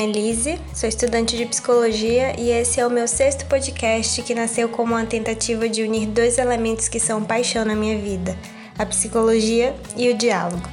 [0.00, 4.34] nome é Lise, sou estudante de psicologia e esse é o meu sexto podcast que
[4.34, 8.36] nasceu como uma tentativa de unir dois elementos que são paixão na minha vida:
[8.78, 10.66] a psicologia e o diálogo.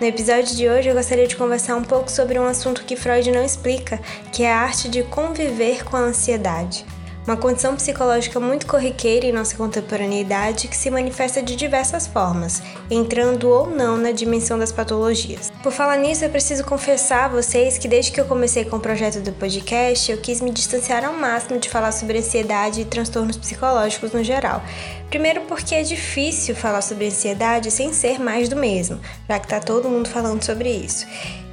[0.00, 3.30] No episódio de hoje eu gostaria de conversar um pouco sobre um assunto que Freud
[3.30, 4.00] não explica,
[4.32, 6.84] que é a arte de conviver com a ansiedade
[7.28, 13.50] uma condição psicológica muito corriqueira em nossa contemporaneidade que se manifesta de diversas formas, entrando
[13.50, 15.52] ou não na dimensão das patologias.
[15.62, 18.80] Por falar nisso, eu preciso confessar a vocês que desde que eu comecei com o
[18.80, 23.36] projeto do podcast, eu quis me distanciar ao máximo de falar sobre ansiedade e transtornos
[23.36, 24.62] psicológicos no geral.
[25.10, 28.98] Primeiro porque é difícil falar sobre ansiedade sem ser mais do mesmo,
[29.28, 31.06] já que está todo mundo falando sobre isso.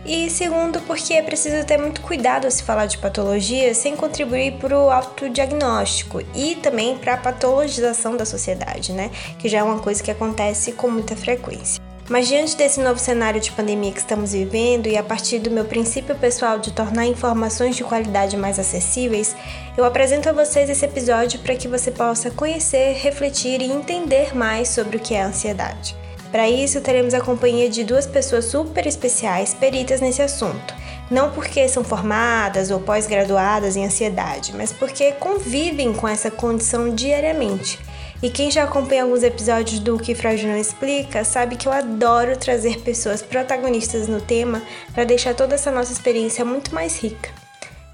[0.05, 4.54] E segundo, porque é preciso ter muito cuidado ao se falar de patologia sem contribuir
[4.59, 9.09] para o autodiagnóstico e também para a patologização da sociedade, né?
[9.39, 11.81] Que já é uma coisa que acontece com muita frequência.
[12.08, 15.66] Mas diante desse novo cenário de pandemia que estamos vivendo e a partir do meu
[15.66, 19.36] princípio pessoal de tornar informações de qualidade mais acessíveis,
[19.76, 24.70] eu apresento a vocês esse episódio para que você possa conhecer, refletir e entender mais
[24.70, 26.05] sobre o que é a ansiedade.
[26.31, 30.73] Para isso, teremos a companhia de duas pessoas super especiais, peritas nesse assunto.
[31.09, 37.80] Não porque são formadas ou pós-graduadas em ansiedade, mas porque convivem com essa condição diariamente.
[38.23, 42.36] E quem já acompanha alguns episódios do Que Freud não explica, sabe que eu adoro
[42.38, 44.62] trazer pessoas protagonistas no tema
[44.94, 47.30] para deixar toda essa nossa experiência muito mais rica.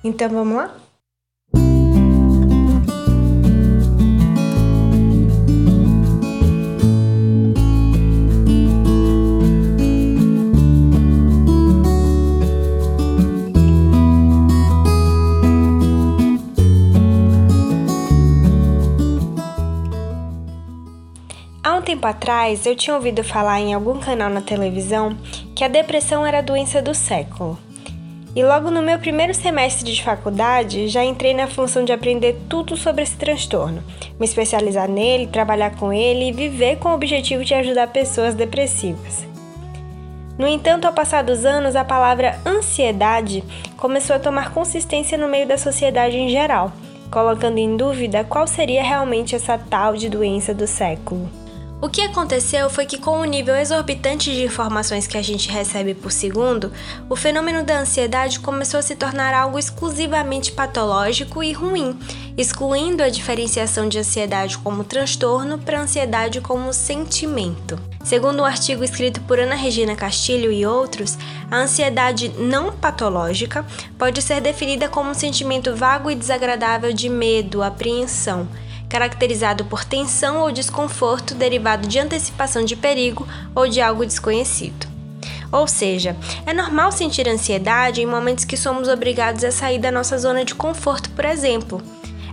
[0.03, 0.75] Então vamos lá?
[22.11, 25.17] Atrás, eu tinha ouvido falar em algum canal na televisão
[25.55, 27.57] que a depressão era a doença do século.
[28.33, 32.77] E logo no meu primeiro semestre de faculdade, já entrei na função de aprender tudo
[32.77, 33.83] sobre esse transtorno,
[34.17, 39.27] me especializar nele, trabalhar com ele e viver com o objetivo de ajudar pessoas depressivas.
[40.37, 43.43] No entanto, ao passar dos anos, a palavra ansiedade
[43.75, 46.71] começou a tomar consistência no meio da sociedade em geral,
[47.11, 51.40] colocando em dúvida qual seria realmente essa tal de doença do século.
[51.81, 55.95] O que aconteceu foi que, com o nível exorbitante de informações que a gente recebe
[55.95, 56.71] por segundo,
[57.09, 61.97] o fenômeno da ansiedade começou a se tornar algo exclusivamente patológico e ruim,
[62.37, 67.79] excluindo a diferenciação de ansiedade como transtorno para ansiedade como sentimento.
[68.03, 71.17] Segundo um artigo escrito por Ana Regina Castilho e outros,
[71.49, 73.65] a ansiedade não patológica
[73.97, 78.47] pode ser definida como um sentimento vago e desagradável de medo, apreensão
[78.91, 83.25] caracterizado por tensão ou desconforto derivado de antecipação de perigo
[83.55, 84.85] ou de algo desconhecido.
[85.49, 86.13] Ou seja,
[86.45, 90.53] é normal sentir ansiedade em momentos que somos obrigados a sair da nossa zona de
[90.53, 91.81] conforto, por exemplo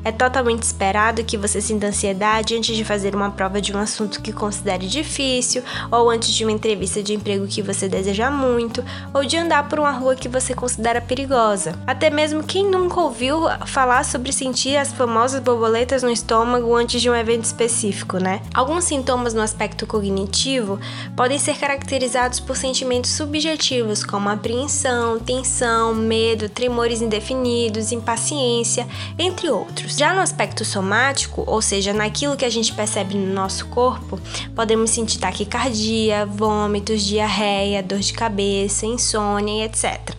[0.09, 4.23] é totalmente esperado que você sinta ansiedade antes de fazer uma prova de um assunto
[4.23, 8.83] que considere difícil, ou antes de uma entrevista de emprego que você deseja muito,
[9.13, 11.79] ou de andar por uma rua que você considera perigosa.
[11.87, 17.11] Até mesmo quem nunca ouviu falar sobre sentir as famosas borboletas no estômago antes de
[17.11, 18.41] um evento específico, né?
[18.55, 20.81] Alguns sintomas no aspecto cognitivo
[21.15, 28.87] podem ser caracterizados por sentimentos subjetivos como apreensão, tensão, medo, tremores indefinidos, impaciência,
[29.19, 29.97] entre outros.
[29.98, 34.16] Já no aspecto somático, ou seja, naquilo que a gente percebe no nosso corpo,
[34.54, 40.14] podemos sentir taquicardia, vômitos, diarreia, dor de cabeça, insônia etc.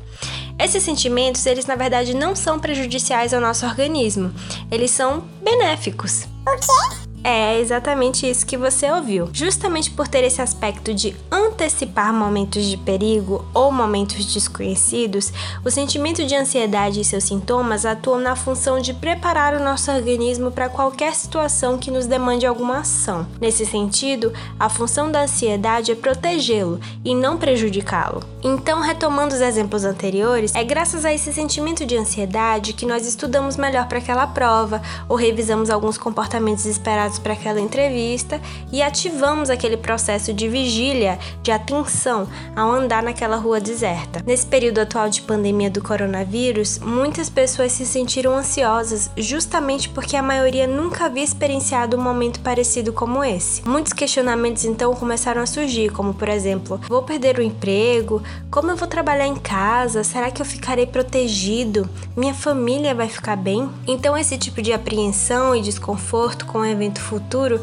[0.60, 4.34] Esses sentimentos, eles na verdade não são prejudiciais ao nosso organismo,
[4.70, 6.28] eles são benéficos.
[6.46, 7.09] O quê?
[7.32, 9.30] É exatamente isso que você ouviu.
[9.32, 15.32] Justamente por ter esse aspecto de antecipar momentos de perigo ou momentos desconhecidos,
[15.64, 20.50] o sentimento de ansiedade e seus sintomas atuam na função de preparar o nosso organismo
[20.50, 23.28] para qualquer situação que nos demande alguma ação.
[23.40, 28.24] Nesse sentido, a função da ansiedade é protegê-lo e não prejudicá-lo.
[28.42, 33.56] Então, retomando os exemplos anteriores, é graças a esse sentimento de ansiedade que nós estudamos
[33.56, 39.50] melhor para aquela prova ou revisamos alguns comportamentos esperados preparados para aquela entrevista e ativamos
[39.50, 44.24] aquele processo de vigília, de atenção ao andar naquela rua deserta.
[44.26, 50.24] Nesse período atual de pandemia do coronavírus, muitas pessoas se sentiram ansiosas justamente porque a
[50.24, 53.68] maioria nunca havia experienciado um momento parecido como esse.
[53.68, 58.24] Muitos questionamentos então começaram a surgir, como por exemplo: vou perder o emprego?
[58.50, 60.04] Como eu vou trabalhar em casa?
[60.04, 61.88] Será que eu ficarei protegido?
[62.16, 63.70] Minha família vai ficar bem?
[63.88, 67.60] Então esse tipo de apreensão e desconforto com o evento futuro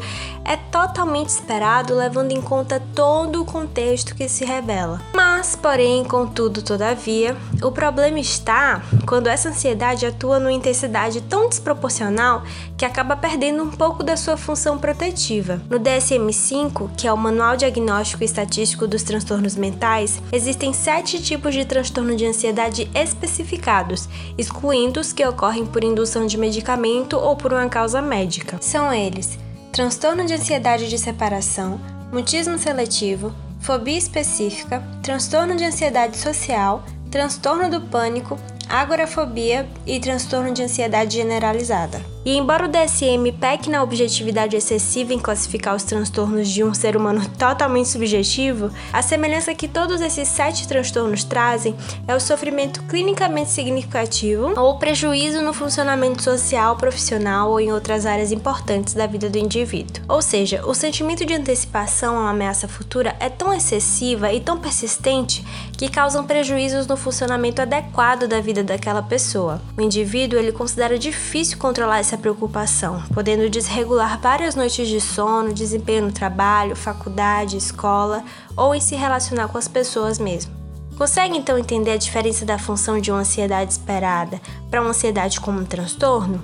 [0.47, 5.01] é totalmente esperado, levando em conta todo o contexto que se revela.
[5.13, 12.43] Mas, porém, contudo, todavia, o problema está quando essa ansiedade atua numa intensidade tão desproporcional
[12.77, 15.61] que acaba perdendo um pouco da sua função protetiva.
[15.69, 21.53] No DSM-5, que é o Manual Diagnóstico e Estatístico dos Transtornos Mentais, existem sete tipos
[21.53, 24.07] de transtorno de ansiedade especificados,
[24.37, 28.57] excluindo os que ocorrem por indução de medicamento ou por uma causa médica.
[28.61, 29.37] São eles:
[29.77, 31.79] transtorno de ansiedade de separação,
[32.11, 40.63] mutismo seletivo, fobia específica, transtorno de ansiedade social, transtorno do pânico, agorafobia e transtorno de
[40.63, 42.01] ansiedade generalizada.
[42.27, 46.97] E embora o DSM peque na objetividade excessiva em classificar os transtornos de um ser
[46.97, 51.73] humano totalmente subjetivo, a semelhança que todos esses sete transtornos trazem
[52.05, 58.33] é o sofrimento clinicamente significativo ou prejuízo no funcionamento social, profissional ou em outras áreas
[58.33, 60.03] importantes da vida do indivíduo.
[60.09, 64.59] Ou seja, o sentimento de antecipação a uma ameaça futura é tão excessiva e tão
[64.59, 65.45] persistente
[65.77, 69.61] que causam prejuízos no funcionamento adequado da vida daquela pessoa.
[69.77, 76.07] O indivíduo ele considera difícil controlar essa preocupação, podendo desregular várias noites de sono, desempenho
[76.07, 78.23] no trabalho, faculdade, escola
[78.55, 80.51] ou em se relacionar com as pessoas mesmo.
[80.97, 85.59] Consegue então entender a diferença da função de uma ansiedade esperada para uma ansiedade como
[85.59, 86.41] um transtorno?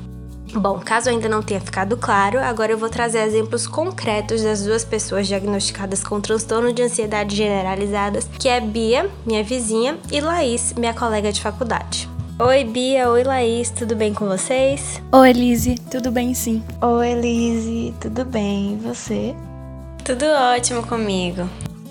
[0.54, 4.86] Bom, caso ainda não tenha ficado claro, agora eu vou trazer exemplos concretos das duas
[4.86, 10.94] pessoas diagnosticadas com transtorno de ansiedade generalizadas, que é Bia, minha vizinha, e Laís, minha
[10.94, 12.13] colega de faculdade.
[12.46, 13.10] Oi, Bia.
[13.10, 13.70] Oi, Laís.
[13.70, 15.02] Tudo bem com vocês?
[15.14, 15.76] Oi, Elise.
[15.90, 16.62] Tudo bem, sim.
[16.82, 17.94] Oi, Elise.
[18.02, 18.74] Tudo bem?
[18.74, 19.34] E você?
[20.04, 21.48] Tudo ótimo comigo.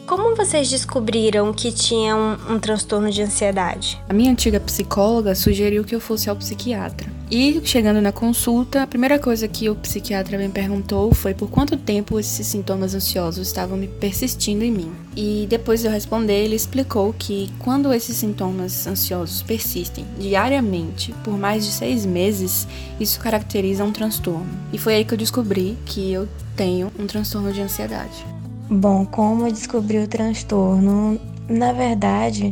[0.07, 4.03] Como vocês descobriram que tinha um, um, transtorno de ansiedade?
[4.09, 7.09] A minha antiga psicóloga sugeriu que eu fosse ao psiquiatra.
[7.31, 11.77] E chegando na consulta, a primeira coisa que o psiquiatra me perguntou foi por quanto
[11.77, 14.93] tempo esses sintomas ansiosos estavam me persistindo em mim.
[15.17, 21.39] E depois de eu responder, ele explicou que quando esses sintomas ansiosos persistem diariamente por
[21.39, 22.67] mais de seis meses,
[22.99, 24.51] isso caracteriza um transtorno.
[24.73, 28.42] E foi aí que eu descobri que eu tenho um transtorno de ansiedade.
[28.75, 32.51] Bom, como eu descobri o transtorno, na verdade,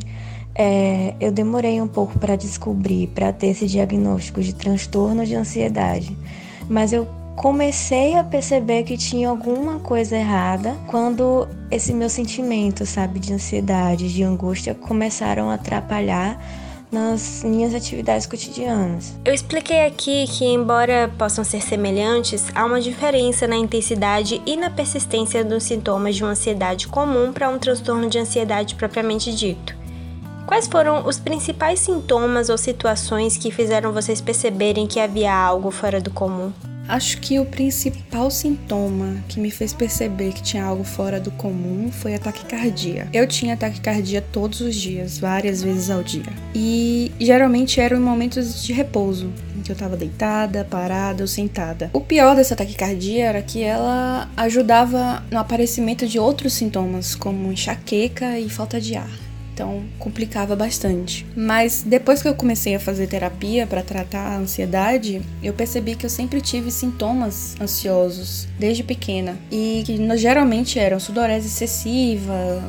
[0.54, 6.14] é, eu demorei um pouco para descobrir, para ter esse diagnóstico de transtorno de ansiedade,
[6.68, 13.18] mas eu comecei a perceber que tinha alguma coisa errada quando esse meu sentimento, sabe,
[13.18, 16.38] de ansiedade, de angústia começaram a atrapalhar
[16.90, 19.16] nas minhas atividades cotidianas.
[19.24, 24.70] Eu expliquei aqui que, embora possam ser semelhantes, há uma diferença na intensidade e na
[24.70, 29.78] persistência dos sintomas de uma ansiedade comum para um transtorno de ansiedade propriamente dito.
[30.46, 36.00] Quais foram os principais sintomas ou situações que fizeram vocês perceberem que havia algo fora
[36.00, 36.52] do comum?
[36.90, 41.88] Acho que o principal sintoma que me fez perceber que tinha algo fora do comum
[41.92, 43.06] foi a taquicardia.
[43.12, 46.32] Eu tinha taquicardia todos os dias, várias vezes ao dia.
[46.52, 51.90] E geralmente eram em momentos de repouso, em que eu tava deitada, parada ou sentada.
[51.92, 58.36] O pior dessa taquicardia era que ela ajudava no aparecimento de outros sintomas, como enxaqueca
[58.36, 61.26] e falta de ar então complicava bastante.
[61.36, 66.06] Mas depois que eu comecei a fazer terapia para tratar a ansiedade, eu percebi que
[66.06, 69.38] eu sempre tive sintomas ansiosos desde pequena.
[69.50, 72.62] E que geralmente eram sudorese excessiva,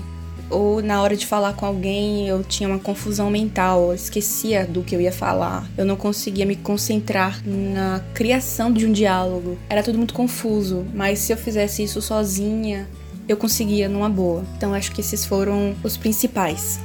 [0.51, 4.83] ou na hora de falar com alguém eu tinha uma confusão mental, eu esquecia do
[4.83, 9.81] que eu ia falar, eu não conseguia me concentrar na criação de um diálogo, era
[9.81, 12.87] tudo muito confuso, mas se eu fizesse isso sozinha,
[13.31, 14.43] eu conseguia numa boa.
[14.57, 16.79] Então acho que esses foram os principais.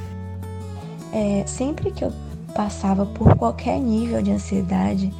[1.11, 2.11] É, sempre que eu
[2.55, 5.13] passava por qualquer nível de ansiedade,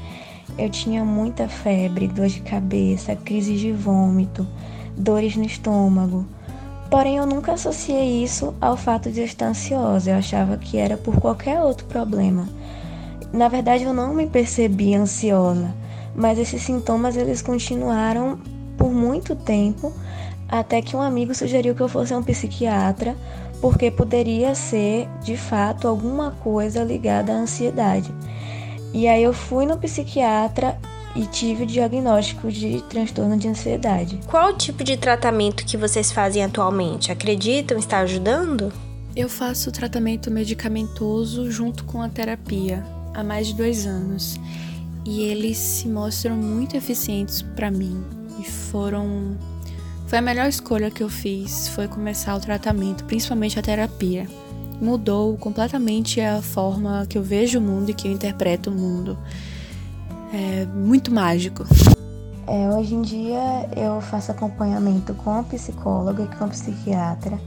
[0.58, 4.48] eu tinha muita febre, dor de cabeça, crises de vômito,
[4.98, 6.26] dores no estômago.
[6.90, 10.12] Porém, eu nunca associei isso ao fato de eu estar ansiosa.
[10.12, 12.48] Eu achava que era por qualquer outro problema.
[13.34, 15.74] Na verdade, eu não me percebia ansiosa,
[16.16, 18.40] mas esses sintomas eles continuaram
[18.78, 19.92] por muito tempo
[20.48, 23.16] até que um amigo sugeriu que eu fosse a um psiquiatra,
[23.62, 28.14] porque poderia ser, de fato, alguma coisa ligada à ansiedade.
[28.94, 30.78] E aí eu fui no psiquiatra
[31.16, 34.20] e tive o diagnóstico de transtorno de ansiedade.
[34.28, 37.12] Qual o tipo de tratamento que vocês fazem atualmente?
[37.12, 38.72] Acreditam estar ajudando?
[39.16, 42.86] Eu faço tratamento medicamentoso junto com a terapia
[43.16, 44.40] há mais de dois anos
[45.04, 48.04] e eles se mostram muito eficientes para mim
[48.40, 49.36] e foram
[50.08, 54.26] foi a melhor escolha que eu fiz, foi começar o tratamento, principalmente a terapia.
[54.82, 59.18] Mudou completamente a forma que eu vejo o mundo e que eu interpreto o mundo.
[60.34, 61.66] É muito mágico.
[62.48, 67.38] É, hoje em dia eu faço acompanhamento com psicóloga e com psiquiatra.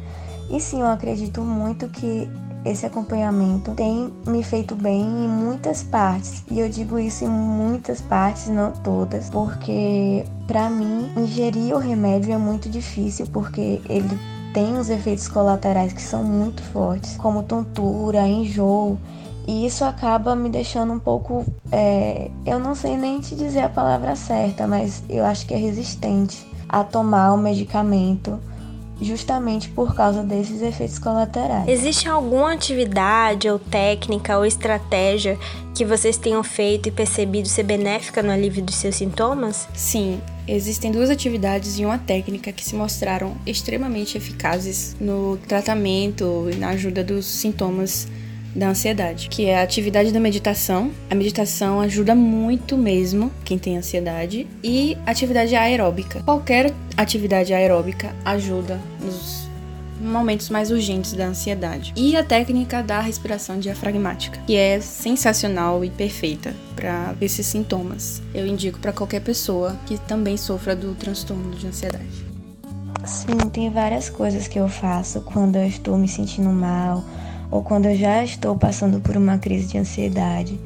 [0.50, 2.29] E sim, eu acredito muito que
[2.64, 6.45] esse acompanhamento tem me feito bem em muitas partes.
[6.50, 12.33] E eu digo isso em muitas partes, não todas, porque para mim ingerir o remédio
[12.33, 14.19] é muito difícil porque ele
[14.52, 18.99] tem os efeitos colaterais que são muito fortes, como tontura, enjoo.
[19.47, 21.45] E isso acaba me deixando um pouco.
[21.73, 25.57] É, eu não sei nem te dizer a palavra certa, mas eu acho que é
[25.57, 28.38] resistente a tomar o medicamento
[29.00, 31.69] justamente por causa desses efeitos colaterais.
[31.69, 35.38] Existe alguma atividade ou técnica ou estratégia
[35.75, 39.69] que vocês tenham feito e percebido ser benéfica no alívio dos seus sintomas?
[39.75, 46.57] Sim, existem duas atividades e uma técnica que se mostraram extremamente eficazes no tratamento e
[46.57, 48.07] na ajuda dos sintomas
[48.54, 50.90] da ansiedade, que é a atividade da meditação.
[51.09, 56.23] A meditação ajuda muito mesmo quem tem ansiedade e atividade aeróbica.
[56.23, 59.49] Qualquer atividade aeróbica ajuda nos
[60.00, 61.92] momentos mais urgentes da ansiedade.
[61.95, 68.23] E a técnica da respiração diafragmática, que é sensacional e perfeita para esses sintomas.
[68.35, 72.30] Eu indico para qualquer pessoa que também sofra do transtorno de ansiedade.
[73.04, 77.04] Sim, tem várias coisas que eu faço quando eu estou me sentindo mal
[77.50, 80.59] ou quando eu já estou passando por uma crise de ansiedade,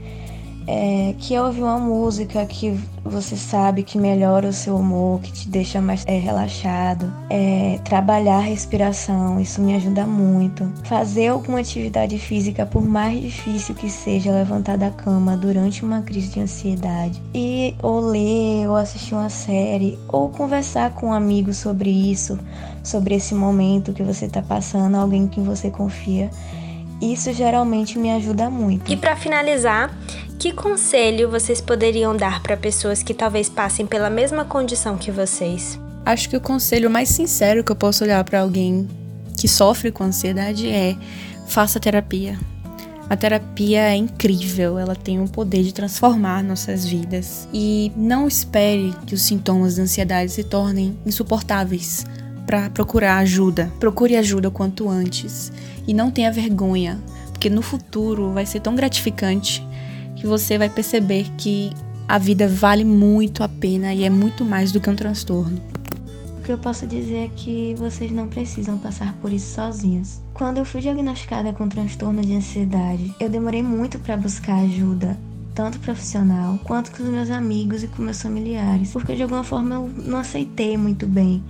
[0.67, 5.49] é, que ouvir uma música que você sabe que melhora o seu humor, que te
[5.49, 10.67] deixa mais é, relaxado, é, trabalhar a respiração, isso me ajuda muito.
[10.85, 16.29] Fazer alguma atividade física, por mais difícil que seja levantar da cama durante uma crise
[16.29, 21.91] de ansiedade, e ou ler, ou assistir uma série, ou conversar com um amigo sobre
[21.91, 22.38] isso,
[22.83, 26.31] sobre esse momento que você está passando, alguém que você confia
[27.12, 28.90] isso geralmente me ajuda muito.
[28.90, 29.96] E para finalizar,
[30.38, 35.78] que conselho vocês poderiam dar para pessoas que talvez passem pela mesma condição que vocês?
[36.04, 38.88] Acho que o conselho mais sincero que eu posso olhar para alguém
[39.38, 40.96] que sofre com ansiedade é:
[41.46, 42.38] faça terapia.
[43.08, 47.46] A terapia é incrível, ela tem o poder de transformar nossas vidas.
[47.52, 52.06] E não espere que os sintomas da ansiedade se tornem insuportáveis
[52.47, 53.73] para procurar ajuda.
[53.79, 55.53] Procure ajuda o quanto antes
[55.87, 57.01] e não tenha vergonha,
[57.33, 59.67] porque no futuro vai ser tão gratificante
[60.17, 61.73] que você vai perceber que
[62.09, 65.61] a vida vale muito a pena e é muito mais do que um transtorno.
[66.39, 70.21] O que eu posso dizer é que vocês não precisam passar por isso sozinhos.
[70.35, 75.17] Quando eu fui diagnosticada com transtorno de ansiedade, eu demorei muito para buscar ajuda,
[75.55, 79.77] tanto profissional quanto com os meus amigos e com meus familiares, porque de alguma forma
[79.77, 81.43] eu não aceitei muito bem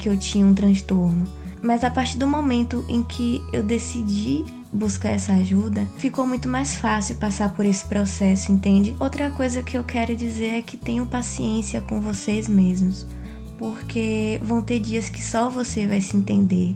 [0.00, 1.28] que eu tinha um transtorno.
[1.62, 6.74] Mas a partir do momento em que eu decidi buscar essa ajuda, ficou muito mais
[6.76, 8.96] fácil passar por esse processo, entende?
[8.98, 13.06] Outra coisa que eu quero dizer é que tenham paciência com vocês mesmos,
[13.58, 16.74] porque vão ter dias que só você vai se entender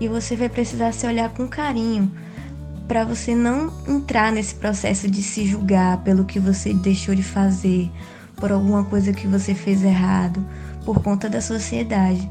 [0.00, 2.10] e você vai precisar se olhar com carinho
[2.88, 7.90] para você não entrar nesse processo de se julgar pelo que você deixou de fazer,
[8.36, 10.44] por alguma coisa que você fez errado,
[10.86, 12.26] por conta da sociedade.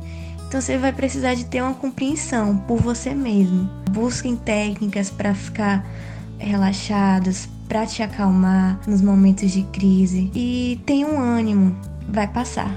[0.47, 3.69] Então você vai precisar de ter uma compreensão por você mesmo.
[3.91, 5.85] Busquem técnicas para ficar
[6.39, 11.75] relaxados, para te acalmar nos momentos de crise e tenha um ânimo,
[12.07, 12.74] vai passar.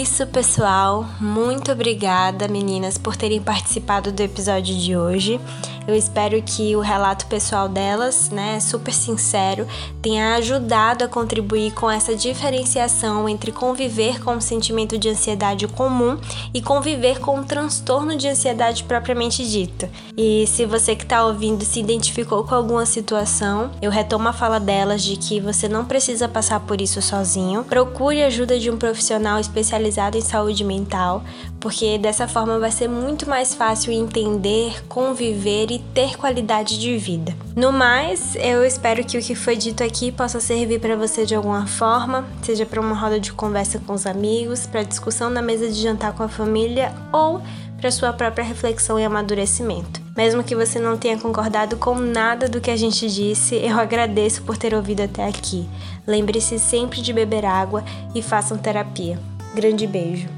[0.00, 1.04] Isso, pessoal.
[1.20, 5.40] Muito obrigada, meninas, por terem participado do episódio de hoje.
[5.88, 9.66] Eu espero que o relato pessoal delas, né, super sincero,
[10.02, 16.18] tenha ajudado a contribuir com essa diferenciação entre conviver com o sentimento de ansiedade comum
[16.52, 19.88] e conviver com o transtorno de ansiedade propriamente dito.
[20.14, 24.60] E se você que está ouvindo se identificou com alguma situação, eu retomo a fala
[24.60, 27.64] delas de que você não precisa passar por isso sozinho.
[27.64, 31.24] Procure ajuda de um profissional especializado em saúde mental,
[31.58, 37.34] porque dessa forma vai ser muito mais fácil entender, conviver ter qualidade de vida.
[37.54, 41.34] No mais, eu espero que o que foi dito aqui possa servir para você de
[41.34, 45.68] alguma forma, seja para uma roda de conversa com os amigos, para discussão na mesa
[45.68, 47.40] de jantar com a família ou
[47.78, 50.00] para sua própria reflexão e amadurecimento.
[50.16, 54.42] Mesmo que você não tenha concordado com nada do que a gente disse, eu agradeço
[54.42, 55.68] por ter ouvido até aqui.
[56.06, 59.18] Lembre-se sempre de beber água e façam terapia.
[59.54, 60.37] Grande beijo.